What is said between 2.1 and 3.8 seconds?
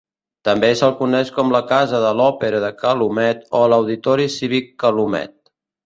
l'òpera de Calumet o